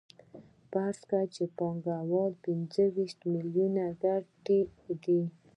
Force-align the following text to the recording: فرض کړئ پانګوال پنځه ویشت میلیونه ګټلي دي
فرض 0.71 0.99
کړئ 1.09 1.45
پانګوال 1.57 2.31
پنځه 2.45 2.83
ویشت 2.95 3.19
میلیونه 3.33 3.83
ګټلي 4.03 4.61
دي 5.03 5.21